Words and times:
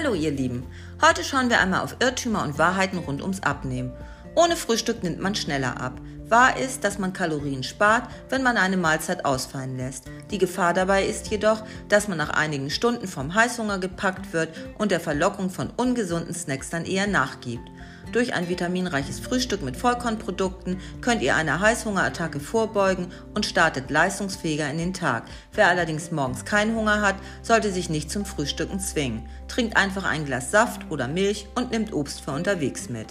Hallo 0.00 0.14
ihr 0.14 0.30
Lieben, 0.30 0.64
heute 1.02 1.24
schauen 1.24 1.50
wir 1.50 1.58
einmal 1.58 1.80
auf 1.80 1.96
Irrtümer 1.98 2.44
und 2.44 2.56
Wahrheiten 2.56 2.98
rund 2.98 3.20
ums 3.20 3.42
Abnehmen. 3.42 3.92
Ohne 4.36 4.54
Frühstück 4.54 5.02
nimmt 5.02 5.18
man 5.18 5.34
schneller 5.34 5.80
ab. 5.80 6.00
Wahr 6.28 6.56
ist, 6.56 6.84
dass 6.84 7.00
man 7.00 7.12
Kalorien 7.12 7.64
spart, 7.64 8.08
wenn 8.28 8.44
man 8.44 8.56
eine 8.58 8.76
Mahlzeit 8.76 9.24
ausfallen 9.24 9.76
lässt. 9.76 10.04
Die 10.30 10.38
Gefahr 10.38 10.72
dabei 10.72 11.04
ist 11.04 11.32
jedoch, 11.32 11.64
dass 11.88 12.06
man 12.06 12.16
nach 12.16 12.30
einigen 12.30 12.70
Stunden 12.70 13.08
vom 13.08 13.34
Heißhunger 13.34 13.80
gepackt 13.80 14.32
wird 14.32 14.50
und 14.78 14.92
der 14.92 15.00
Verlockung 15.00 15.50
von 15.50 15.70
ungesunden 15.76 16.32
Snacks 16.32 16.70
dann 16.70 16.84
eher 16.84 17.08
nachgibt. 17.08 17.68
Durch 18.12 18.32
ein 18.32 18.48
vitaminreiches 18.48 19.20
Frühstück 19.20 19.62
mit 19.62 19.76
Vollkornprodukten 19.76 20.80
könnt 21.00 21.22
ihr 21.22 21.36
einer 21.36 21.60
Heißhungerattacke 21.60 22.40
vorbeugen 22.40 23.08
und 23.34 23.44
startet 23.44 23.90
leistungsfähiger 23.90 24.70
in 24.70 24.78
den 24.78 24.94
Tag. 24.94 25.24
Wer 25.52 25.68
allerdings 25.68 26.10
morgens 26.10 26.44
keinen 26.44 26.74
Hunger 26.74 27.02
hat, 27.02 27.16
sollte 27.42 27.70
sich 27.70 27.90
nicht 27.90 28.10
zum 28.10 28.24
Frühstücken 28.24 28.80
zwingen. 28.80 29.28
Trinkt 29.46 29.76
einfach 29.76 30.04
ein 30.04 30.24
Glas 30.24 30.50
Saft 30.50 30.90
oder 30.90 31.06
Milch 31.06 31.48
und 31.54 31.70
nimmt 31.70 31.92
Obst 31.92 32.22
für 32.22 32.32
unterwegs 32.32 32.88
mit. 32.88 33.08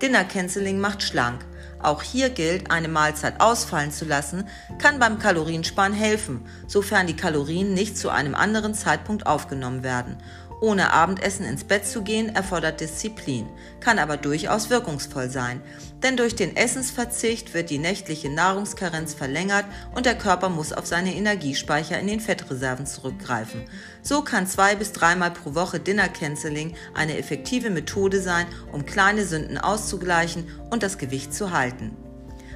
Dinner 0.00 0.24
Canceling 0.24 0.80
macht 0.80 1.02
schlank. 1.04 1.44
Auch 1.80 2.02
hier 2.02 2.30
gilt, 2.30 2.70
eine 2.70 2.88
Mahlzeit 2.88 3.40
ausfallen 3.40 3.92
zu 3.92 4.04
lassen, 4.04 4.48
kann 4.78 4.98
beim 4.98 5.20
Kaloriensparen 5.20 5.92
helfen, 5.92 6.44
sofern 6.66 7.06
die 7.06 7.16
Kalorien 7.16 7.74
nicht 7.74 7.96
zu 7.96 8.10
einem 8.10 8.34
anderen 8.34 8.74
Zeitpunkt 8.74 9.26
aufgenommen 9.26 9.84
werden. 9.84 10.16
Ohne 10.62 10.92
Abendessen 10.92 11.44
ins 11.44 11.64
Bett 11.64 11.84
zu 11.84 12.02
gehen 12.02 12.36
erfordert 12.36 12.80
Disziplin, 12.80 13.48
kann 13.80 13.98
aber 13.98 14.16
durchaus 14.16 14.70
wirkungsvoll 14.70 15.28
sein, 15.28 15.60
denn 16.04 16.16
durch 16.16 16.36
den 16.36 16.54
Essensverzicht 16.54 17.52
wird 17.52 17.68
die 17.68 17.80
nächtliche 17.80 18.30
Nahrungskarenz 18.30 19.12
verlängert 19.12 19.64
und 19.92 20.06
der 20.06 20.16
Körper 20.16 20.50
muss 20.50 20.72
auf 20.72 20.86
seine 20.86 21.16
Energiespeicher 21.16 21.98
in 21.98 22.06
den 22.06 22.20
Fettreserven 22.20 22.86
zurückgreifen. 22.86 23.64
So 24.02 24.22
kann 24.22 24.46
zwei 24.46 24.76
bis 24.76 24.92
dreimal 24.92 25.32
pro 25.32 25.56
Woche 25.56 25.80
Dinner 25.80 26.08
Canceling 26.08 26.76
eine 26.94 27.18
effektive 27.18 27.70
Methode 27.70 28.20
sein, 28.20 28.46
um 28.70 28.86
kleine 28.86 29.26
Sünden 29.26 29.58
auszugleichen 29.58 30.46
und 30.70 30.84
das 30.84 30.96
Gewicht 30.96 31.34
zu 31.34 31.50
halten. 31.50 31.96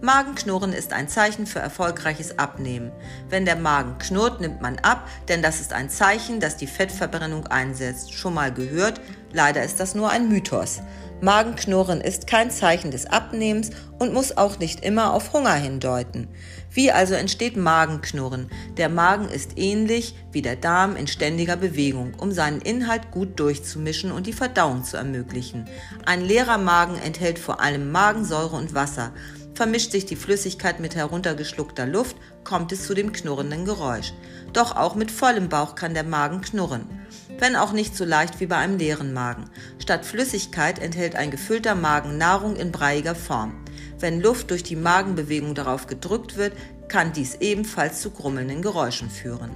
Magenknurren 0.00 0.72
ist 0.72 0.92
ein 0.92 1.08
Zeichen 1.08 1.44
für 1.44 1.58
erfolgreiches 1.58 2.38
Abnehmen. 2.38 2.92
Wenn 3.30 3.44
der 3.44 3.56
Magen 3.56 3.98
knurrt, 3.98 4.40
nimmt 4.40 4.62
man 4.62 4.78
ab, 4.78 5.08
denn 5.26 5.42
das 5.42 5.60
ist 5.60 5.72
ein 5.72 5.90
Zeichen, 5.90 6.38
dass 6.38 6.56
die 6.56 6.68
Fettverbrennung 6.68 7.48
einsetzt. 7.48 8.14
Schon 8.14 8.34
mal 8.34 8.52
gehört? 8.52 9.00
Leider 9.32 9.64
ist 9.64 9.80
das 9.80 9.96
nur 9.96 10.10
ein 10.10 10.28
Mythos. 10.28 10.80
Magenknurren 11.20 12.00
ist 12.00 12.28
kein 12.28 12.48
Zeichen 12.52 12.92
des 12.92 13.06
Abnehmens 13.06 13.70
und 13.98 14.12
muss 14.12 14.36
auch 14.36 14.60
nicht 14.60 14.84
immer 14.84 15.12
auf 15.12 15.32
Hunger 15.32 15.54
hindeuten. 15.54 16.28
Wie 16.70 16.92
also 16.92 17.14
entsteht 17.14 17.56
Magenknurren? 17.56 18.50
Der 18.76 18.88
Magen 18.88 19.28
ist 19.28 19.58
ähnlich 19.58 20.14
wie 20.30 20.42
der 20.42 20.54
Darm 20.54 20.94
in 20.94 21.08
ständiger 21.08 21.56
Bewegung, 21.56 22.14
um 22.14 22.30
seinen 22.30 22.60
Inhalt 22.60 23.10
gut 23.10 23.40
durchzumischen 23.40 24.12
und 24.12 24.28
die 24.28 24.32
Verdauung 24.32 24.84
zu 24.84 24.96
ermöglichen. 24.96 25.68
Ein 26.06 26.20
leerer 26.20 26.58
Magen 26.58 26.96
enthält 26.96 27.40
vor 27.40 27.60
allem 27.60 27.90
Magensäure 27.90 28.54
und 28.54 28.74
Wasser. 28.74 29.10
Vermischt 29.58 29.90
sich 29.90 30.06
die 30.06 30.14
Flüssigkeit 30.14 30.78
mit 30.78 30.94
heruntergeschluckter 30.94 31.84
Luft, 31.84 32.14
kommt 32.44 32.70
es 32.70 32.86
zu 32.86 32.94
dem 32.94 33.10
knurrenden 33.10 33.64
Geräusch. 33.64 34.12
Doch 34.52 34.76
auch 34.76 34.94
mit 34.94 35.10
vollem 35.10 35.48
Bauch 35.48 35.74
kann 35.74 35.94
der 35.94 36.04
Magen 36.04 36.42
knurren. 36.42 36.86
Wenn 37.40 37.56
auch 37.56 37.72
nicht 37.72 37.96
so 37.96 38.04
leicht 38.04 38.38
wie 38.38 38.46
bei 38.46 38.54
einem 38.54 38.78
leeren 38.78 39.12
Magen. 39.12 39.50
Statt 39.80 40.06
Flüssigkeit 40.06 40.78
enthält 40.78 41.16
ein 41.16 41.32
gefüllter 41.32 41.74
Magen 41.74 42.18
Nahrung 42.18 42.54
in 42.54 42.70
breiiger 42.70 43.16
Form. 43.16 43.64
Wenn 43.98 44.20
Luft 44.20 44.52
durch 44.52 44.62
die 44.62 44.76
Magenbewegung 44.76 45.56
darauf 45.56 45.88
gedrückt 45.88 46.36
wird, 46.36 46.52
kann 46.86 47.12
dies 47.12 47.34
ebenfalls 47.40 48.00
zu 48.00 48.12
grummelnden 48.12 48.62
Geräuschen 48.62 49.10
führen. 49.10 49.50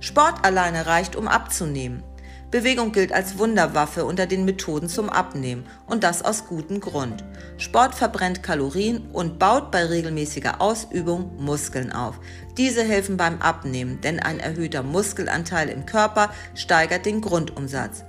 Sport 0.00 0.44
alleine 0.44 0.86
reicht, 0.86 1.14
um 1.14 1.28
abzunehmen. 1.28 2.02
Bewegung 2.50 2.92
gilt 2.92 3.12
als 3.12 3.38
Wunderwaffe 3.38 4.04
unter 4.04 4.26
den 4.26 4.44
Methoden 4.44 4.88
zum 4.88 5.10
Abnehmen 5.10 5.64
und 5.86 6.04
das 6.04 6.22
aus 6.22 6.46
gutem 6.46 6.80
Grund. 6.80 7.24
Sport 7.58 7.94
verbrennt 7.94 8.42
Kalorien 8.42 9.10
und 9.12 9.38
baut 9.38 9.70
bei 9.70 9.84
regelmäßiger 9.84 10.60
Ausübung 10.60 11.32
Muskeln 11.38 11.92
auf. 11.92 12.20
Diese 12.56 12.84
helfen 12.84 13.16
beim 13.16 13.40
Abnehmen, 13.40 14.00
denn 14.00 14.20
ein 14.20 14.38
erhöhter 14.38 14.82
Muskelanteil 14.82 15.68
im 15.68 15.86
Körper 15.86 16.30
steigert 16.54 17.04
den 17.04 17.20
Grundumsatz 17.20 18.04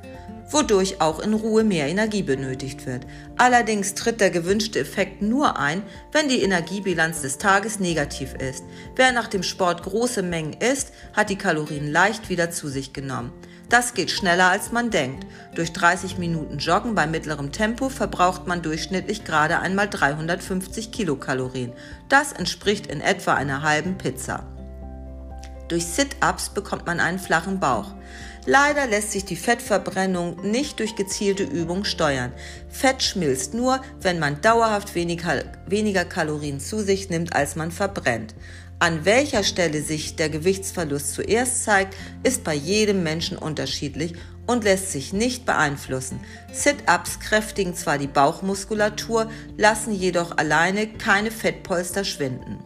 wodurch 0.49 1.01
auch 1.01 1.19
in 1.19 1.33
Ruhe 1.33 1.63
mehr 1.63 1.87
Energie 1.87 2.23
benötigt 2.23 2.85
wird. 2.85 3.05
Allerdings 3.37 3.93
tritt 3.95 4.21
der 4.21 4.29
gewünschte 4.29 4.79
Effekt 4.79 5.21
nur 5.21 5.59
ein, 5.59 5.83
wenn 6.11 6.29
die 6.29 6.41
Energiebilanz 6.41 7.21
des 7.21 7.37
Tages 7.37 7.79
negativ 7.79 8.33
ist. 8.35 8.63
Wer 8.95 9.11
nach 9.11 9.27
dem 9.27 9.43
Sport 9.43 9.83
große 9.83 10.23
Mengen 10.23 10.53
isst, 10.53 10.93
hat 11.13 11.29
die 11.29 11.37
Kalorien 11.37 11.91
leicht 11.91 12.29
wieder 12.29 12.51
zu 12.51 12.69
sich 12.69 12.93
genommen. 12.93 13.31
Das 13.69 13.93
geht 13.93 14.11
schneller 14.11 14.49
als 14.49 14.71
man 14.71 14.91
denkt. 14.91 15.25
Durch 15.55 15.73
30 15.73 16.17
Minuten 16.17 16.57
Joggen 16.57 16.95
bei 16.95 17.05
mittlerem 17.05 17.51
Tempo 17.51 17.89
verbraucht 17.89 18.47
man 18.47 18.61
durchschnittlich 18.61 19.25
gerade 19.25 19.59
einmal 19.59 19.89
350 19.89 20.91
Kilokalorien. 20.91 21.73
Das 22.07 22.31
entspricht 22.31 22.87
in 22.87 23.01
etwa 23.01 23.33
einer 23.33 23.63
halben 23.63 23.97
Pizza. 23.97 24.45
Durch 25.67 25.85
Sit-ups 25.85 26.49
bekommt 26.49 26.85
man 26.85 27.01
einen 27.01 27.19
flachen 27.19 27.59
Bauch. 27.59 27.93
Leider 28.45 28.87
lässt 28.87 29.11
sich 29.11 29.25
die 29.25 29.35
Fettverbrennung 29.35 30.49
nicht 30.49 30.79
durch 30.79 30.95
gezielte 30.95 31.43
Übung 31.43 31.83
steuern. 31.83 32.31
Fett 32.69 33.03
schmilzt 33.03 33.53
nur, 33.53 33.81
wenn 33.99 34.19
man 34.19 34.39
dauerhaft 34.39 34.95
weniger, 34.95 35.43
weniger 35.65 36.05
Kalorien 36.05 36.61
zu 36.61 36.79
sich 36.79 37.09
nimmt, 37.09 37.35
als 37.35 37.57
man 37.57 37.71
verbrennt. 37.71 38.33
An 38.79 39.05
welcher 39.05 39.43
Stelle 39.43 39.81
sich 39.81 40.15
der 40.15 40.29
Gewichtsverlust 40.29 41.15
zuerst 41.15 41.63
zeigt, 41.63 41.95
ist 42.21 42.43
bei 42.43 42.53
jedem 42.53 43.01
Menschen 43.01 43.35
unterschiedlich 43.35 44.13
und 44.45 44.63
lässt 44.63 44.91
sich 44.91 45.13
nicht 45.13 45.47
beeinflussen. 45.47 46.19
Sit-ups 46.53 47.19
kräftigen 47.19 47.73
zwar 47.73 47.97
die 47.97 48.07
Bauchmuskulatur, 48.07 49.31
lassen 49.57 49.93
jedoch 49.93 50.37
alleine 50.37 50.87
keine 50.87 51.31
Fettpolster 51.31 52.05
schwinden. 52.05 52.59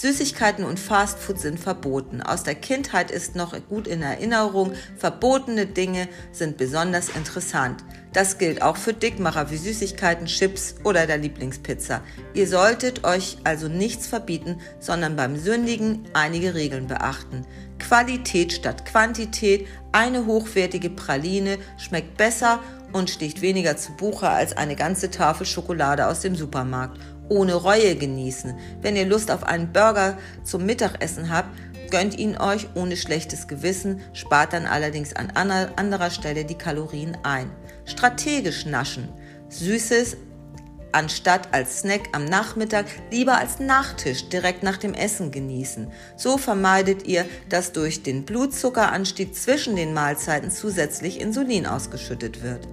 Süßigkeiten 0.00 0.64
und 0.64 0.80
Fastfood 0.80 1.38
sind 1.38 1.60
verboten. 1.60 2.22
Aus 2.22 2.42
der 2.42 2.54
Kindheit 2.54 3.10
ist 3.10 3.36
noch 3.36 3.54
gut 3.68 3.86
in 3.86 4.00
Erinnerung, 4.00 4.72
verbotene 4.96 5.66
Dinge 5.66 6.08
sind 6.32 6.56
besonders 6.56 7.10
interessant. 7.10 7.84
Das 8.14 8.38
gilt 8.38 8.62
auch 8.62 8.78
für 8.78 8.94
Dickmacher 8.94 9.50
wie 9.50 9.58
Süßigkeiten, 9.58 10.24
Chips 10.24 10.76
oder 10.84 11.06
der 11.06 11.18
Lieblingspizza. 11.18 12.00
Ihr 12.32 12.48
solltet 12.48 13.04
euch 13.04 13.36
also 13.44 13.68
nichts 13.68 14.06
verbieten, 14.06 14.58
sondern 14.78 15.16
beim 15.16 15.36
Sündigen 15.36 16.06
einige 16.14 16.54
Regeln 16.54 16.86
beachten. 16.86 17.44
Qualität 17.78 18.54
statt 18.54 18.86
Quantität, 18.86 19.66
eine 19.92 20.24
hochwertige 20.24 20.88
Praline 20.88 21.58
schmeckt 21.76 22.16
besser 22.16 22.60
und 22.94 23.10
sticht 23.10 23.42
weniger 23.42 23.76
zu 23.76 23.92
Buche 23.92 24.30
als 24.30 24.56
eine 24.56 24.76
ganze 24.76 25.10
Tafel 25.10 25.44
Schokolade 25.44 26.06
aus 26.06 26.20
dem 26.20 26.36
Supermarkt 26.36 26.98
ohne 27.30 27.54
Reue 27.54 27.96
genießen. 27.96 28.54
Wenn 28.82 28.96
ihr 28.96 29.06
Lust 29.06 29.30
auf 29.30 29.44
einen 29.44 29.72
Burger 29.72 30.18
zum 30.44 30.66
Mittagessen 30.66 31.30
habt, 31.30 31.48
gönnt 31.90 32.18
ihn 32.18 32.36
euch 32.36 32.68
ohne 32.74 32.96
schlechtes 32.96 33.48
Gewissen, 33.48 34.00
spart 34.12 34.52
dann 34.52 34.66
allerdings 34.66 35.14
an 35.14 35.30
anderer 35.30 36.10
Stelle 36.10 36.44
die 36.44 36.58
Kalorien 36.58 37.16
ein. 37.22 37.50
Strategisch 37.86 38.66
naschen. 38.66 39.08
Süßes 39.48 40.16
anstatt 40.92 41.52
als 41.52 41.80
Snack 41.80 42.08
am 42.12 42.24
Nachmittag 42.24 42.86
lieber 43.10 43.38
als 43.38 43.60
Nachtisch 43.60 44.28
direkt 44.28 44.62
nach 44.62 44.76
dem 44.76 44.94
Essen 44.94 45.30
genießen. 45.30 45.90
So 46.16 46.36
vermeidet 46.36 47.06
ihr, 47.06 47.24
dass 47.48 47.72
durch 47.72 48.02
den 48.02 48.24
Blutzuckeranstieg 48.24 49.34
zwischen 49.34 49.76
den 49.76 49.94
Mahlzeiten 49.94 50.50
zusätzlich 50.50 51.20
Insulin 51.20 51.66
ausgeschüttet 51.66 52.42
wird. 52.42 52.66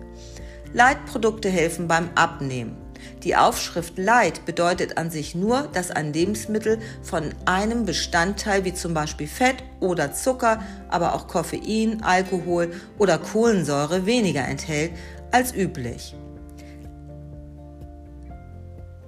Leitprodukte 0.74 1.50
helfen 1.50 1.88
beim 1.88 2.10
Abnehmen. 2.16 2.87
Die 3.28 3.36
Aufschrift 3.36 3.98
Light 3.98 4.46
bedeutet 4.46 4.98
an 4.98 5.12
sich 5.12 5.36
nur, 5.36 5.68
dass 5.74 5.92
ein 5.92 6.14
Lebensmittel 6.14 6.80
von 7.04 7.36
einem 7.44 7.84
Bestandteil 7.84 8.64
wie 8.64 8.74
zum 8.74 8.94
Beispiel 8.94 9.28
Fett 9.28 9.58
oder 9.82 10.14
Zucker, 10.14 10.64
aber 10.88 11.14
auch 11.14 11.28
Koffein, 11.28 12.04
Alkohol 12.04 12.72
oder 12.98 13.18
Kohlensäure 13.18 14.06
weniger 14.06 14.48
enthält 14.48 14.94
als 15.30 15.54
üblich. 15.54 16.16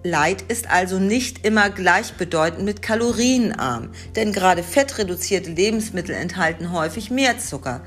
Light 0.03 0.41
ist 0.49 0.69
also 0.69 0.99
nicht 0.99 1.45
immer 1.45 1.69
gleichbedeutend 1.69 2.65
mit 2.65 2.81
kalorienarm, 2.81 3.91
denn 4.17 4.33
gerade 4.33 4.63
fettreduzierte 4.63 5.51
Lebensmittel 5.51 6.13
enthalten 6.13 6.73
häufig 6.73 7.09
mehr 7.09 7.39
Zucker 7.39 7.79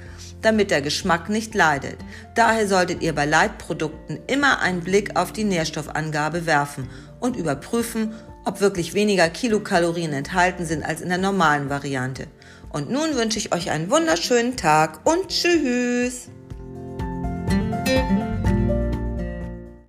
damit 0.43 0.71
der 0.71 0.83
Geschmack 0.83 1.29
nicht 1.29 1.55
leidet. 1.55 1.97
Daher 2.35 2.69
solltet 2.69 3.03
ihr 3.03 3.15
bei 3.15 3.25
Leitprodukten 3.25 4.19
immer 4.27 4.61
einen 4.61 4.81
Blick 4.81 5.17
auf 5.17 5.33
die 5.33 5.45
Nährstoffangabe 5.45 6.47
werfen 6.47 6.89
und 7.21 7.37
überprüfen, 7.37 8.15
ob 8.45 8.61
wirklich 8.61 8.95
weniger 8.95 9.29
Kilokalorien 9.29 10.13
enthalten 10.13 10.67
sind 10.67 10.83
als 10.85 11.01
in 11.01 11.09
der 11.09 11.19
normalen 11.19 11.71
Variante. 11.71 12.27
Und 12.71 12.91
nun 12.91 13.15
wünsche 13.15 13.39
ich 13.39 13.55
euch 13.55 13.71
einen 13.71 13.91
wunderschönen 13.91 14.57
Tag 14.57 15.01
und 15.05 15.29
tschüss! 15.29 16.29